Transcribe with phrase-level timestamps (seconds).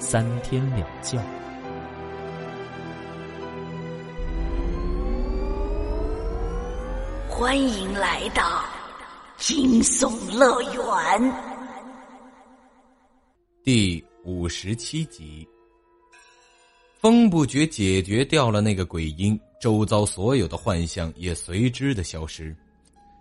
[0.00, 1.22] 三天两觉。
[7.28, 8.64] 欢迎来到
[9.36, 11.32] 惊悚乐园
[13.62, 15.46] 第五十七集。
[16.98, 19.38] 风不觉解决掉了那个鬼婴。
[19.60, 22.56] 周遭所有的幻象也随之的消失，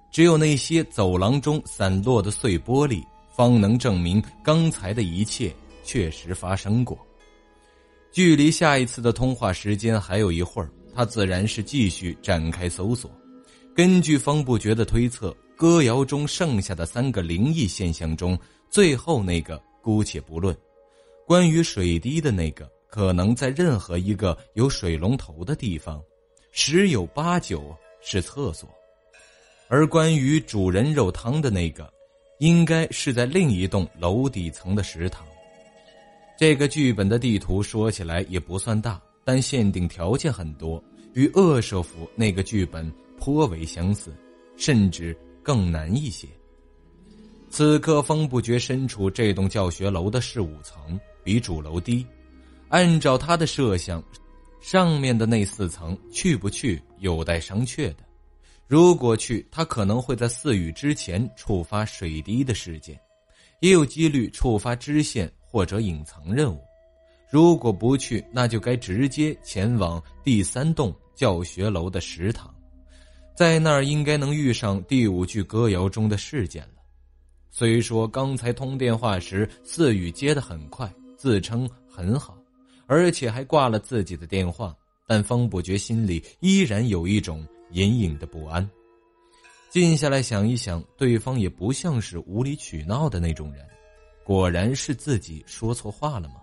[0.10, 3.04] 只有那些走廊中散落的碎玻璃，
[3.36, 6.98] 方能证明刚才的一切确实发生过。
[8.12, 13.10] 距离下一次的通话时间还有一会儿，他自然是继续展开搜索。
[13.76, 18.38] 根据方不觉的推测，歌谣中剩下的三个灵异现象中，
[18.70, 20.58] 最后那个姑且不论，
[21.26, 26.02] 关于水滴的那个，可能在任何一个有水龙头的地方。
[26.52, 28.68] 十有八九是厕所，
[29.68, 31.93] 而关于煮人肉汤的那个，
[32.40, 35.24] 应该是在另一栋楼底层的食堂。
[36.40, 40.81] 这个剧本的地图说起来也不算大，但限定条件很多，
[41.13, 44.15] 与恶舍府那个剧本颇为相似，
[44.55, 46.26] 甚至更难一些。
[47.49, 52.07] 此刻风不觉身处这栋教学楼的是五层，比主楼低。
[52.70, 54.01] 按照他的设想。
[54.62, 58.03] 上面的那四层去不去有待商榷的，
[58.68, 62.99] 如果去，他可能会在四雨之前触发水滴的事件，
[63.62, 66.62] 也有几率触发支线或者隐藏任务。
[67.30, 72.53] 如果不去，那就该直接前往第三栋教学楼的食堂，
[73.36, 76.82] 在那儿应该能遇上第五句歌谣中的事件了。
[77.52, 82.38] 虽说刚才通电话时四雨接的很快，自称很好。
[82.92, 88.68] 而且还挂了自己的电话，但方不觉心里依然有一种隐隐的不安。
[89.70, 93.64] 静下来想一想，对方也不像是无理取闹的那种人，
[94.29, 96.35] 果然是自己说错话了吗？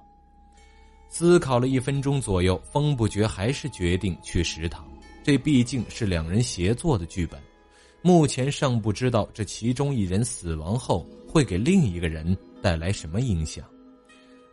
[1.09, 4.85] 思考了一分钟左右，风不觉还是决定去食堂。
[5.23, 7.41] 这毕竟是两人协作的剧本，
[8.03, 13.65] 目前尚不知道这其中一人死亡后会给另一个人带来什么影响。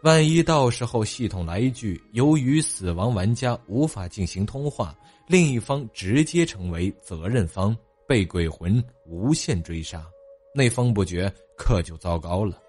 [0.04, 4.96] 万一到时候系统来一句“由于死亡玩家无法进行通话，
[5.26, 7.76] 另一方直接成为责任方，
[8.08, 10.06] 被鬼魂无限追杀”，
[10.54, 12.60] 那风不觉可就糟糕了。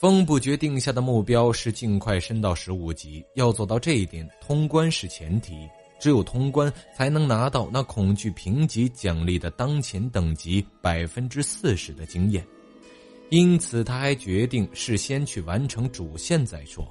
[0.00, 12.46] 风不觉定下的目标是尽快升到十五级，要做到这一点，通关是前提，只有通关才能拿到那恐惧评级奖励的当前等级百分之四十的经验。
[13.30, 16.86] 因此，他还决定是先去完成主线再说。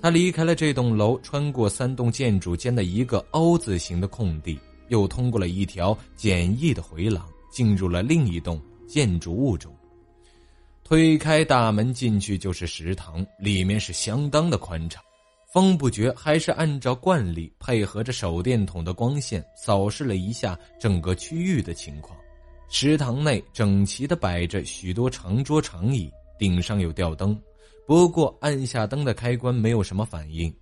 [0.00, 4.58] 他离开了这栋楼，穿过三栋建筑间的一个凹字形的空地，
[4.88, 8.58] 又通过了一条简易的回廊，进入了另一栋
[8.88, 9.70] 建筑物中。
[10.84, 15.02] 推开大门进去就是食堂，里面是相当的宽敞。
[15.50, 22.18] 风不觉还是按照惯例，配合着手电筒的光线，扫视了一下整个区域的情况。
[22.68, 27.40] 食堂内整齐的摆着许多长桌长椅，顶上有吊灯，
[27.86, 30.52] 不过按下灯的开关没有什么反应。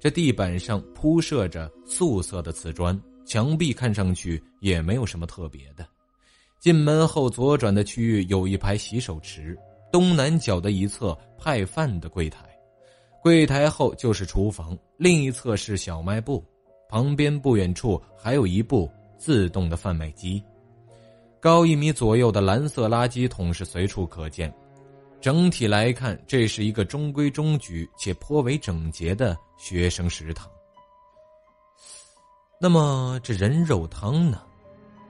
[0.00, 5.86] 这地板上铺设着素色的瓷砖，墙壁看上去也没有什么特别的。
[6.60, 9.56] 进门后左转的区域有一排洗手池，
[9.96, 12.40] 东南角的一侧派饭的柜台，
[13.22, 16.44] 柜台后就是厨房，另一侧是小卖部，
[16.86, 20.44] 旁边不远处还有一部自动的贩卖机。
[21.40, 24.54] 高一米左右的蓝色垃圾桶是随处可见，
[25.18, 30.46] 整体来看，这是一个中规中矩且颇为整洁的学生食堂。
[32.60, 34.42] 那么这人肉汤呢？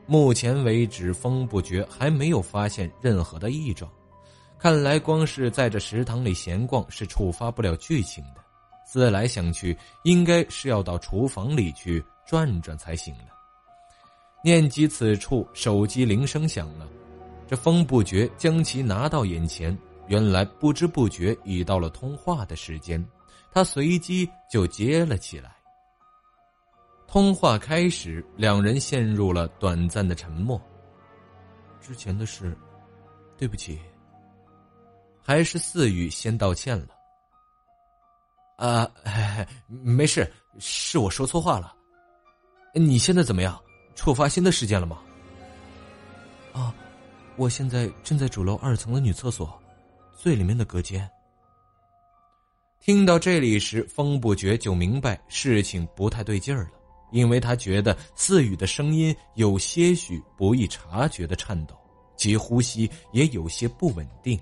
[0.07, 3.91] 目前为止，风不绝还没有发现任何的异状。
[4.59, 8.43] 看来，光是在这食堂里闲逛是触发不了剧情的。
[8.87, 13.27] 思来想去，应该是要到厨房里去转转才行了。
[14.43, 16.89] 念及此处，手机铃声响了。
[17.49, 19.77] 这风不觉将其拿到眼前，
[20.07, 23.05] 原来不知不觉已到了通话的时间。
[23.53, 25.57] 他随即就接了起来。
[27.07, 30.61] 通话开始，两人陷入了短暂的沉默。
[31.81, 32.57] 之前的事，
[33.37, 33.81] 对不起。
[35.27, 36.87] 还是四雨先道歉了。
[38.57, 38.89] 啊，
[39.67, 41.75] 没事，是我说错话了。
[42.73, 43.61] 你现在怎么样？
[43.97, 45.01] 触发新的事件了吗？
[46.53, 46.73] 啊，
[47.37, 49.61] 我现在正在主楼二层的女厕所，
[50.17, 51.11] 最里面的隔间。
[52.79, 56.71] 听到这里时，风不觉就明白事情不太对劲儿了，
[57.11, 61.75] 因为他觉得四雨的声音有些许不易察觉的颤抖，
[62.17, 64.41] 其呼吸也有些不稳定。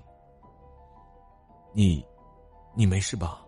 [1.77, 2.01] 你，
[2.73, 3.45] 你没事吧？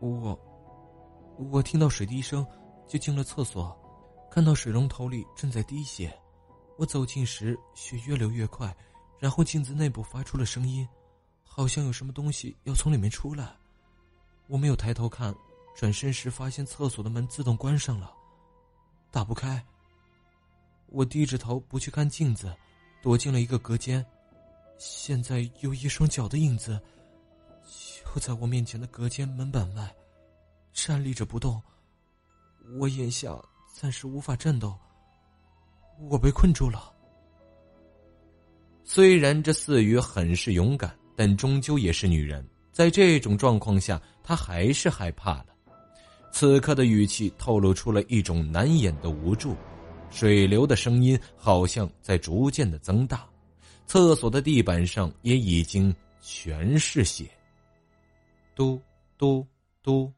[0.00, 0.38] 我，
[1.50, 2.44] 我听到水滴声，
[2.86, 3.78] 就进了厕所，
[4.30, 6.10] 看到水龙头里正在滴血，
[6.78, 8.74] 我走近时血越流越快，
[9.18, 10.88] 然后镜子内部发出了声音。
[11.44, 13.54] 好像有什么东西要从里面出来，
[14.46, 15.34] 我没有抬头看，
[15.74, 18.10] 转身时发现厕所的门自动关上了，
[19.10, 19.62] 打不开。
[20.86, 22.56] 我低着头不去看镜子，
[23.02, 24.02] 躲进了一个隔间。
[24.78, 26.80] 现在有一双脚的影子，
[28.14, 29.94] 就在我面前的隔间门板外，
[30.72, 31.62] 站立着不动。
[32.78, 33.36] 我眼下
[33.74, 34.76] 暂时无法战斗，
[36.10, 36.92] 我被困住了。
[38.84, 40.96] 虽然这四鱼很是勇敢。
[41.18, 45.46] 但终究也是女人，在这种状况下，她还是害怕了。
[46.30, 49.56] 此刻的语气透露出了一种难掩的无助，
[50.10, 53.26] 水流的声音好像在逐渐的增大，
[53.86, 57.24] 厕所的地板上也已经全是血。
[58.54, 58.80] 嘟
[59.16, 59.46] 嘟
[59.82, 60.12] 嘟，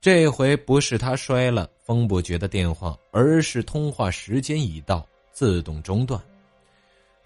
[0.00, 6.20] 这回不是他摔了风不绝的电话，而是通话时间已到，自动中断。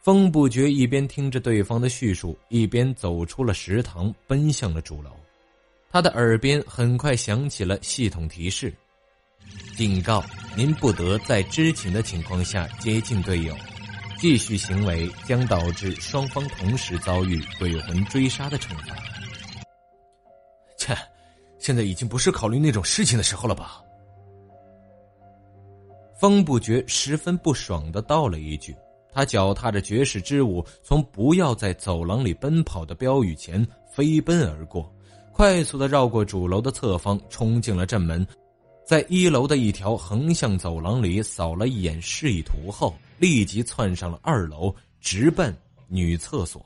[0.01, 5.11] 风不觉一边听着对方的叙述，一边走出了食堂，奔向了主楼。
[5.91, 8.75] 他的耳边很快响起了系统提示
[9.77, 10.25] ：“警告，
[10.57, 13.57] 您不得在知情的情况下接近队友，
[14.25, 18.97] 继续行为将导致双方同时遭遇鬼魂追杀的惩罚。”
[20.79, 20.97] 切，
[21.59, 23.83] 现在已经不是考虑那种事情的时候了吧？
[26.19, 28.75] 风不觉十分不爽的道了一句。
[29.13, 33.63] 他脚踏着绝世之舞，从“不要在走廊里奔跑”的标语前
[33.93, 34.91] 飞奔而过，
[35.33, 38.27] 快速的绕过主楼的侧方，冲进了正门，
[38.85, 45.57] 在一楼的一条横向走廊里扫了一眼示意图后，立即窜上了二楼，直奔
[45.89, 46.65] 女厕所。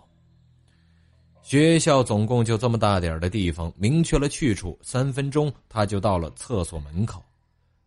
[1.43, 7.25] 学校总共就这么大点的地方，明确了去处，三分钟他就到了厕所门口，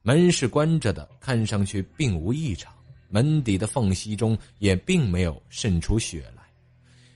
[0.01, 2.73] 门是关着的，看上去并无异常。
[3.09, 6.41] 门底的缝隙中也并没有渗出血来，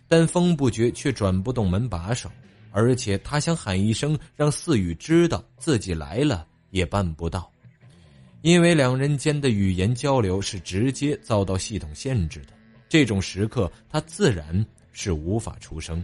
[0.10, 2.30] 但风不觉却转不动门把手，
[2.72, 6.46] 而且他想喊一声让四雨知道自己来了
[6.76, 7.50] 也办不到，
[8.42, 12.48] 因为两人间的语言交流是直接遭到系统限制的。
[12.90, 16.04] 这种时刻，他自然是无法出声。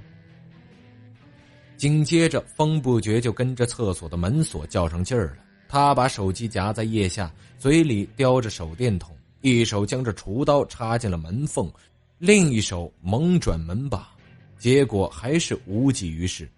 [1.76, 7.30] 紧接着，风不觉就跟着厕所的门锁较上劲儿了，他把手机夹在腋下，
[7.60, 9.14] 嘴里叼着手电筒。
[9.42, 11.70] 一手将这厨刀插进了门缝，
[12.18, 14.10] 另一手猛转门把，
[14.58, 16.50] 结果还是无济于事。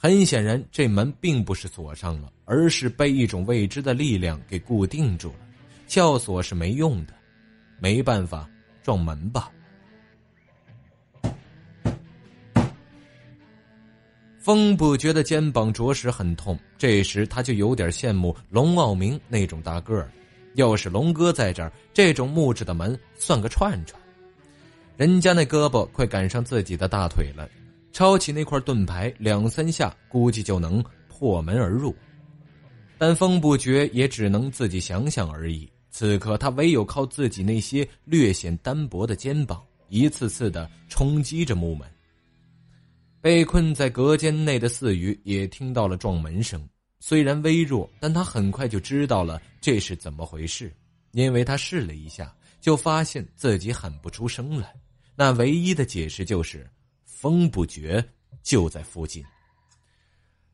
[0.00, 5.40] 很显然，这门并不是锁上了，而是被一种未知的力量给固定住了。
[5.88, 7.12] 撬锁是没用的，
[7.80, 8.48] 没办法，
[8.80, 9.50] 撞门吧。
[14.38, 20.08] 风不觉得肩膀着实很痛，这时他就有点羡慕龙傲明那种大个儿。
[20.54, 24.00] 要是龙哥在这儿，这种木质的门算个串串。
[24.96, 27.48] 人家那胳膊快赶上自己的大腿了，
[27.92, 31.94] 抄起那块盾牌，两三下估计就能破门而入。
[32.96, 35.70] 但风不觉也只能自己想想而已。
[35.90, 41.88] 此刻他唯有靠自己那些略显单薄的肩膀，一次次的冲击着木门。
[43.20, 46.68] 被困在隔间内的四鱼也听到了撞门声。
[47.00, 50.72] 虽然微弱，但他很快就知道了这是怎么回事，
[51.12, 54.74] 因为他试了一下，就发现自己喊不出声来。
[55.16, 56.68] 那唯一的解释就是
[57.20, 58.04] 风不绝
[58.44, 59.24] 就在附近。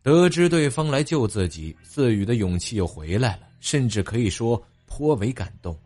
[0.02, 5.78] 得知对方来救自己，四雨的勇气又回来了，甚至可以说颇为感动。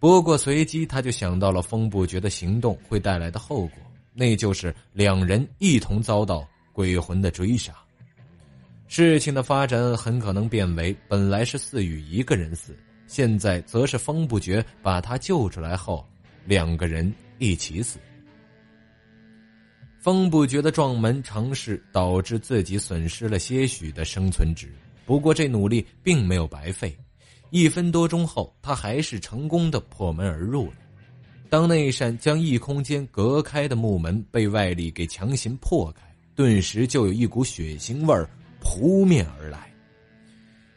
[0.00, 3.78] 不过随即他就想到了风不绝的行动会带来的后果，
[4.12, 7.72] 那就是两人一同遭到鬼魂的追杀。
[8.88, 16.04] 事情的发展很可能变为：本来是四雨一个人死，现在则是风不绝把他救出来后，
[16.44, 18.00] 两个人一起死。
[20.02, 24.66] 风不觉的撞门尝试导致自己损失了些许的生存值，
[25.06, 26.92] 不过这努力并没有白费。
[27.50, 30.72] 一分多钟后，他还是成功的破门而入了。
[31.48, 36.02] 当那扇将异空间隔开的木门被外力给强行破开，
[36.34, 38.28] 顿时就有一股血腥味儿
[38.58, 39.72] 扑面而来。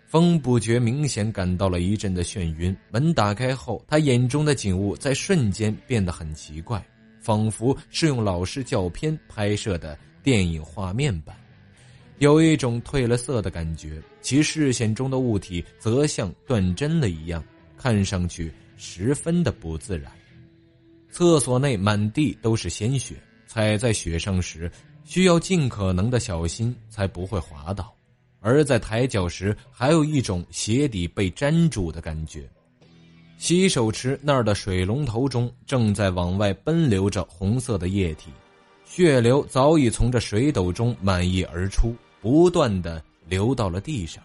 [0.05, 2.77] 风不觉明显感到了一阵的眩晕。
[2.91, 6.85] 门打开后，他眼中的景物在瞬间变得很奇怪，
[7.25, 11.35] 仿佛是用老式胶片拍摄的电影画面般，
[12.19, 13.99] 有一种褪了色的感觉。
[14.21, 17.43] 其视线中的物体则像断针了一样，
[17.79, 20.11] 看上去十分的不自然。
[21.09, 23.15] 厕所内满地都是鲜血，
[23.47, 24.71] 踩在雪上时
[25.03, 27.91] 需要尽可能的小心，才不会滑倒。
[28.39, 32.47] 而在抬脚时，还有一种鞋底被粘住的感觉。
[33.37, 38.31] 洗手池那儿的水龙头中正在往外奔流着红色的液体，
[38.85, 44.23] 血流早已从这水斗中满溢而出，不断的流到了地上。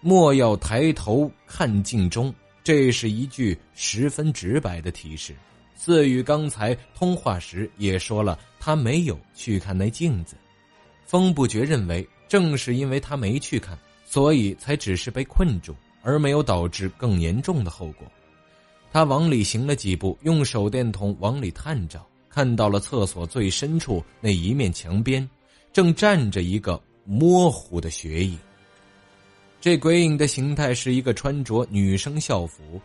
[0.00, 5.34] 莫要抬头看镜中，这是一句十分直白的提示。
[5.74, 10.36] 似与刚才通话时也说了，他没有去看那镜子。
[11.04, 12.06] 风不觉认为。
[12.28, 18.04] 正是因为他没去看，所以才只是被困住，而没有导致更严重的后果。
[18.92, 25.28] 他往里行了几步，用手电筒往里探照，看到了厕所最深处那一面墙边，
[25.72, 28.38] 正站着一个模糊的血影。
[29.60, 32.80] 这鬼影的形态是一个穿着女生校服，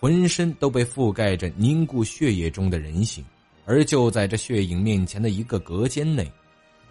[0.00, 3.24] 浑身都被覆盖着凝固血液中的人形，
[3.64, 6.30] 而就在这血影面前的一个隔间内，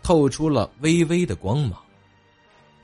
[0.04, 1.82] 透出了微微的光芒。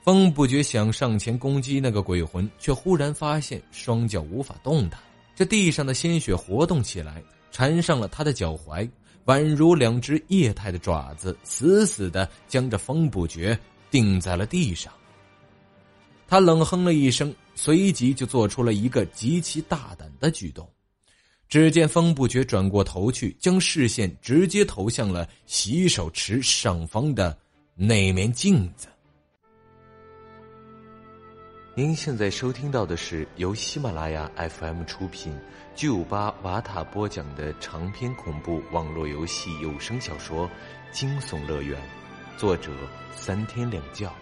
[0.02, 5.00] 风不觉想上前攻击那个鬼魂，却忽然发现双脚无法动弹。
[5.38, 8.90] 这地上的鲜血活动起来，缠上了他的脚踝，
[9.26, 13.56] 宛如两只液态的爪子，死死的将这风不觉
[13.88, 14.92] 钉在了地上。
[16.26, 20.68] 他冷哼了一声，随即就做出了一个极其大胆的举动。
[21.48, 27.38] 只见风不觉转过头去，将视线直接投向了洗手池上方的
[27.76, 28.88] 那面镜子。
[31.78, 35.32] 您现在收听到的是由喜马拉雅 FM 出品、
[35.76, 40.48] 巨五八瓦塔播讲的长篇恐怖网络游戏有声小说
[40.90, 41.80] 《惊悚乐园》，
[42.36, 42.72] 作者
[43.14, 44.12] 三天两觉。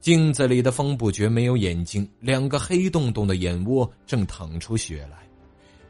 [0.00, 5.18] 镜子里的风不觉没有眼睛，两个黑洞洞的眼窝正淌出血来。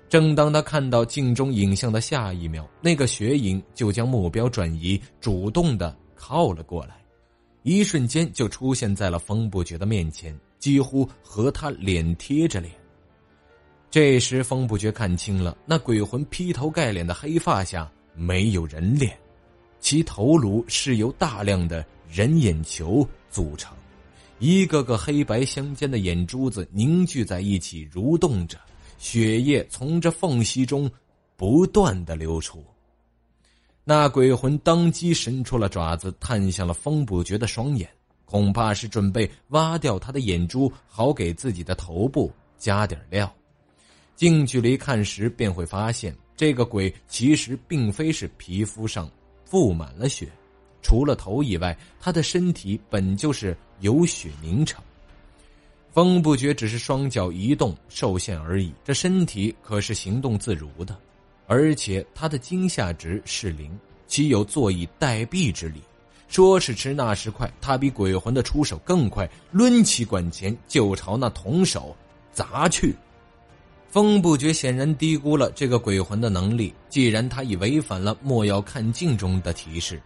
[0.09, 7.00] 正当他看到镜中影像的下一秒，那个血影就将目标转移，主动的靠了过来。
[7.62, 12.73] 一瞬间就出现在了风不觉的面前，几乎和他脸贴着脸。
[13.90, 19.19] 这时，风不觉看清了，那鬼魂劈头盖脸的黑发下没有人脸，
[19.81, 23.76] 其头颅是由大量的人眼球组成，
[24.38, 28.59] 一个个黑白相间的眼珠子凝聚在一起蠕动着，
[28.97, 30.90] 血液从这缝隙中
[31.37, 32.64] 不断的流出。
[33.91, 37.91] 那鬼魂当即伸出了爪子，探向了风不觉的双眼，
[38.25, 43.29] 恐怕是准备挖掉他的眼珠，好给自己的头部加点料。
[44.15, 49.11] 近距离看时，便会发现这个鬼其实并非是皮肤上
[49.45, 50.29] 覆满了血，
[50.83, 54.81] 除了头以外，他的身体本就是由血凝成。
[55.91, 60.97] 风不觉只是双脚移动受限而已，这身体可是行动自如的。
[61.50, 63.76] 而且他的惊吓值是零，
[64.07, 65.83] 岂有坐以待毙之理？
[66.28, 71.97] 说时迟，那时快，他比鬼魂的出手更快，抡起管钳就朝那铜手
[72.33, 72.95] 砸去。
[73.88, 80.00] 风不觉显然低估了这个鬼魂的能力，既然他已违反了莫要看镜中的提示，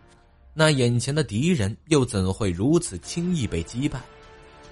[0.54, 4.00] 那眼前的敌人又怎会如此轻易被击败？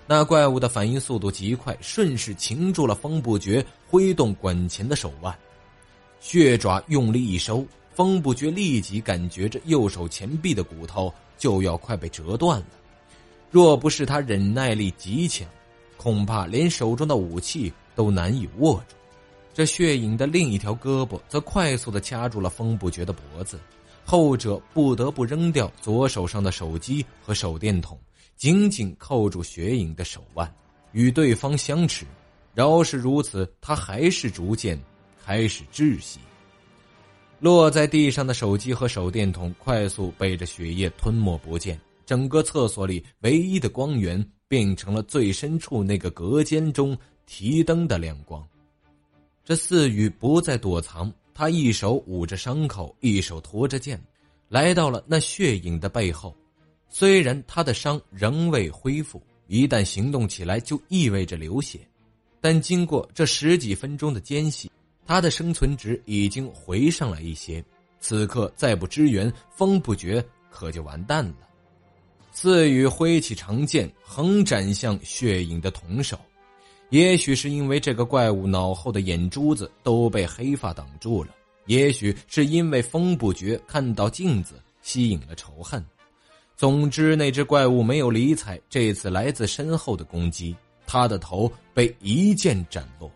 [0.07, 5.37] 那怪物的反应速度极快，顺势擒住了风不觉挥动管钳的手腕。
[6.23, 12.67] 血爪用力一收，风不觉立即感觉着右手前臂的骨头就要快被折断了。
[13.51, 15.45] 若不是他忍耐力极强，
[15.97, 18.95] 恐怕连手中的武器都难以握住。
[19.53, 23.59] 这血影的另一条胳膊则快速的掐住了风不觉的脖子，
[24.05, 27.99] 后者不得不扔掉左手上的手机和手电筒，
[28.37, 30.51] 紧紧扣住血影的手腕，
[30.93, 32.07] 与对方相持。
[32.55, 34.81] 饶是如此，他还是逐渐。
[35.25, 36.19] 开始窒息，
[37.39, 41.81] 落在地上的手机和手电筒快速被这血液吞没不见。
[42.05, 48.45] 整个厕所里唯一的光源变成了最深处那个隔间中提灯的亮光。
[49.45, 54.01] 这四羽不再躲藏，他一手捂着伤口，一手托着剑，
[54.49, 56.37] 来到了那血影的背后。
[56.89, 61.81] 虽然他的伤仍未恢复，一旦行动起来就意味着流血。
[62.41, 64.71] 但经过这十几分钟的间隙，
[65.07, 67.65] 他的生存值已经回上来一些。
[68.01, 71.37] 此刻再不支援，风不绝可就完蛋了。
[72.33, 76.19] 四羽挥起长剑，横斩向血影的同手。
[76.91, 81.31] 也许是因为这个怪物脑后的眼珠子都被黑发挡住了，
[81.67, 85.85] 也许是因为风不绝看到镜子吸引了仇恨。
[86.57, 90.55] 总之，那只怪物没有理睬这次来自身后的攻击，
[90.87, 93.11] 他的头被一剑斩落。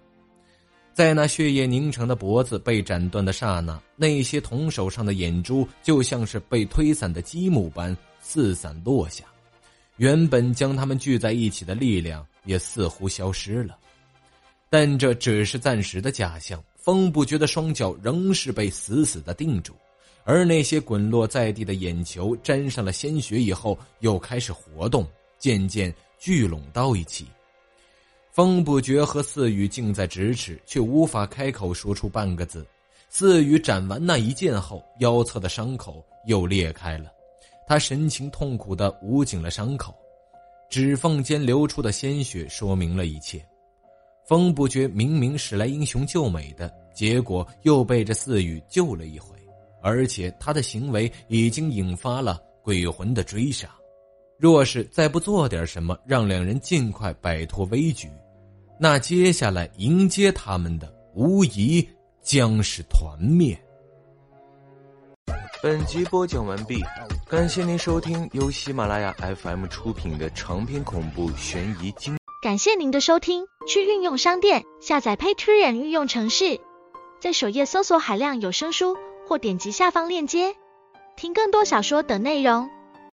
[0.97, 9.27] 在那血液凝成的脖子被斩断的刹那，那些铜手上的眼珠就像是被推散的积木般四散落下，
[9.99, 13.77] 原本将他们聚在一起的力量也似乎消失了。
[14.71, 19.75] 但这只是暂时的假象，风不绝的双脚仍是被死死的定住，
[20.25, 25.07] 而那些滚落在地的眼球沾上了鲜血以后，又开始活动，
[25.39, 27.27] 渐渐聚拢到一起。
[28.37, 32.67] 风不觉和四羽近在咫尺，却无法开口说出半个字。
[33.09, 37.11] 四羽斩完那一剑后，腰侧的伤口又裂开了，
[37.67, 39.95] 他神情痛苦的捂紧了伤口，
[40.69, 43.43] 指缝间流出的鲜血说明了一切。
[44.29, 49.35] 风不觉明明是来英雄救美的，结果又被这四羽救了一回，
[49.81, 53.75] 而且他的行为已经引发了鬼魂的追杀。
[54.39, 58.11] 若是再不做点什么，让两人尽快摆脱危局。
[58.79, 61.89] 那接下来迎接他们的，无疑
[62.23, 63.59] 将是团灭。
[65.63, 66.85] 本集播讲完毕，
[67.27, 72.19] 感谢您收听由喜马拉雅 FM 出品的长篇恐怖悬疑惊。
[72.43, 76.61] 感谢您的收听，去运用商店下载 Patreon 运用城市，
[77.19, 78.95] 在首页搜索海量有声书，
[79.27, 80.55] 或点击下方链接
[81.17, 82.69] 听更多小说等内容。